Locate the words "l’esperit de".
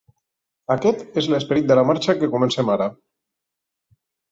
1.33-1.77